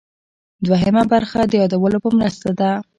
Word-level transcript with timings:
دوهمه 0.65 1.03
برخه 1.13 1.39
د 1.47 1.53
یادولو 1.61 1.97
په 2.03 2.09
مرسته 2.19 2.49
ده. 2.59 2.71